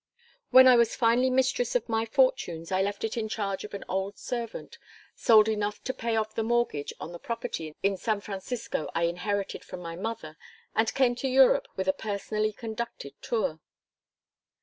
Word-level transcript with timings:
When 0.49 0.67
I 0.67 0.77
was 0.77 0.95
finally 0.95 1.29
mistress 1.29 1.75
of 1.75 1.87
my 1.87 2.07
fortunes 2.07 2.71
I 2.71 2.81
left 2.81 3.03
it 3.03 3.17
in 3.17 3.29
charge 3.29 3.63
of 3.63 3.75
an 3.75 3.83
old 3.87 4.17
servant, 4.17 4.79
sold 5.13 5.47
enough 5.47 5.83
to 5.83 5.93
pay 5.93 6.15
off 6.15 6.33
the 6.33 6.41
mortgage 6.41 6.91
on 6.99 7.13
a 7.13 7.19
property 7.19 7.75
in 7.83 7.97
San 7.97 8.19
Francisco 8.19 8.89
I 8.95 9.03
inherited 9.03 9.63
from 9.63 9.81
my 9.81 9.95
mother, 9.95 10.39
and 10.73 10.91
came 10.95 11.13
to 11.17 11.27
Europe 11.27 11.67
with 11.75 11.87
a 11.87 11.93
personally 11.93 12.51
conducted 12.51 13.13
tour." 13.21 13.59